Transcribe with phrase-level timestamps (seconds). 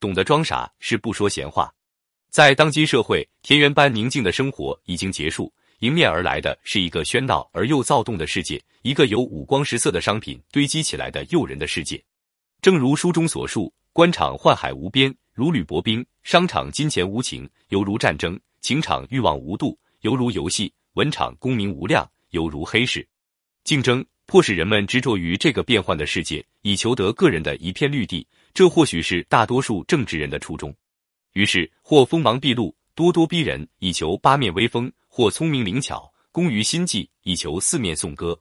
[0.00, 1.72] 懂得装傻是不说闲话。
[2.30, 12.02] 在当今社会，田园般宁静的生活已经结束，迎面而来的是一个喧闹而又躁动的世界，一个由五光十色的商品堆积起来的诱人的世界。
[12.62, 23.06] 正如书中所述，官场宦海无边，如履薄冰；商场金钱无情，犹如战争；情场欲望无度，犹如游戏；文场功名无量，犹如黑市。
[23.64, 28.24] 竞争迫使人们执着于这个变幻的世界，以求得个人的一片绿地。
[28.54, 30.72] 这或许是大多数正直人的初衷。
[31.32, 38.40] 于是，或锋芒毕露，咄咄逼人，以求八面威风；或聪明灵巧，工于心计，以求四面颂歌。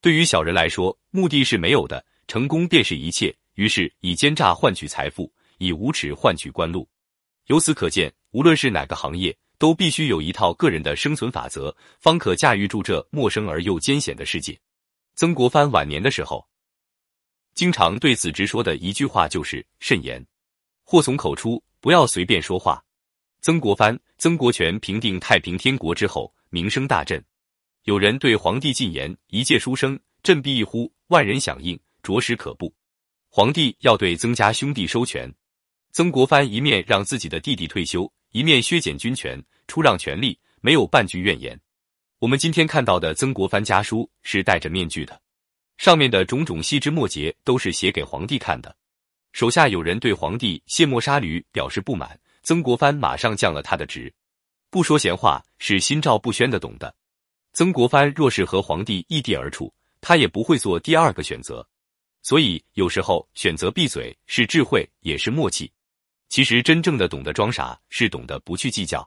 [0.00, 3.34] 对于小人来说，目的是没有的，成功便是一切。
[3.56, 5.28] 于是，以奸诈换取财富，
[5.58, 6.88] 以无耻换取官禄。
[7.48, 14.56] 由此可见，无论是哪个行业，都必须有一套个人的生存法则，方可驾驭住这陌生而又艰险的世界。
[15.16, 16.44] 曾国藩晚年的时候，
[17.54, 20.24] 经常对子侄说的一句话就是“慎言”，
[20.82, 22.84] 祸从口出，不要随便说话。
[23.40, 27.24] 曾国藩、曾国荃平定太平天国之后，名声大振。
[27.84, 32.74] 有人对皇帝进言：“一介书生，振臂一呼，万人响应，着实可怖。”
[33.30, 35.32] 皇帝要对曾家兄弟收权，
[35.92, 41.60] 曾国藩一面让自己的弟弟退休，一面削减军权，出让权力，没有半句怨言。
[42.24, 45.20] 我们今天看到的曾国藩家书是戴着面具的，
[45.76, 48.74] 上面的种种细枝末节都是写给皇帝看的。
[49.32, 54.10] 手下有人对皇帝卸磨杀驴表示不满，曾国藩马上降了他的职。
[54.70, 56.94] 不说闲话是心照不宣的，懂的。
[57.52, 61.68] 曾国藩若是和皇帝异地而处，他也不会做第二个选择。
[62.22, 65.70] 所以有时候选择闭嘴是智慧，也是默契。
[66.30, 69.06] 其实真正的懂得装傻，是懂得不去计较。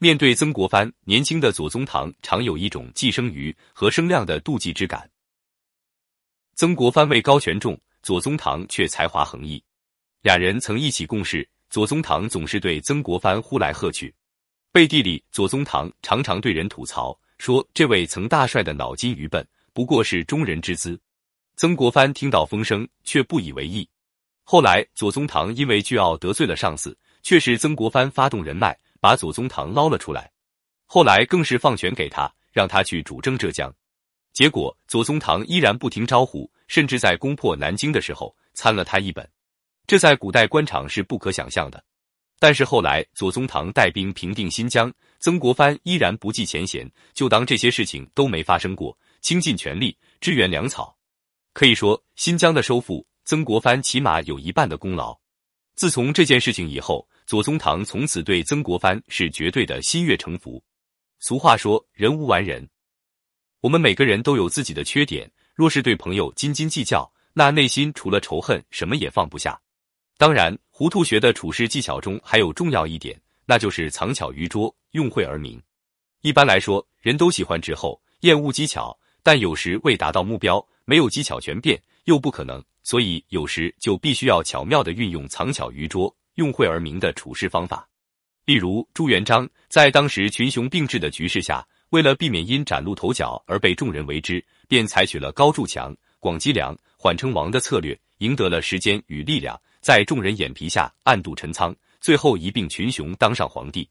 [0.00, 5.10] 面对曾国藩，年轻的左宗棠常有一种寄生于和生亮的妒忌之感。
[6.54, 9.60] 曾国藩位高权重，左宗棠却才华横溢，
[10.22, 11.48] 俩人曾一起共事。
[11.68, 14.14] 左宗棠总是对曾国藩呼来喝去，
[14.70, 20.98] 背地里左宗棠常常对人吐槽说：“这位曾大帅的脑筋愚笨，不过是中人之资。”
[21.56, 23.86] 曾国藩听到风声，却不以为意。
[24.44, 28.78] 后来左宗棠因为倨傲得罪了上司，却是曾国藩发动人脉。
[29.00, 30.30] 把左宗棠捞了出来，
[30.86, 33.72] 后来更是放权给他，让他去主政浙江。
[34.32, 39.28] 结果左宗棠依然不听招呼，甚至在攻破南京的时候参了他一本。
[39.86, 41.82] 这在古代官场是不可想象的。
[42.38, 50.96] 但是后来左宗棠带兵平定新疆，曾国藩依然不计前嫌，就当这些事情都没发生过，倾尽全力支援粮草。
[51.52, 55.18] 可以说，新疆的收复，曾国藩起码有一半的功劳。
[55.74, 57.08] 自从这件事情以后。
[57.28, 60.64] 左宗棠从此对曾国藩是绝对的心悦诚服。
[61.18, 62.66] 俗话说，人无完人。
[63.60, 69.60] 我们每个人都有自己的缺点，若是对朋友斤斤计较，那内心除了仇恨，什么也放不下。
[70.16, 75.62] 当然，糊涂学的处事技巧中还有重要一点，那就是藏巧于拙，用晦而明。
[76.22, 86.16] 一般来说，人都喜欢滞后，厌恶技巧，但有时为达到目标，没有技巧全变又不可能，所以有时就必须要巧妙的运用藏巧于拙。
[86.38, 87.86] 用晦而明的处事方法，
[88.44, 103.88] 例如朱元璋在当时群雄并峙的局势下，为了避免因崭露头角而被众人为之，便采取了高筑墙、广积粮、缓称王的策略，赢得了时间与力量，在众人眼皮下暗度陈仓，最后一并群雄当上皇帝。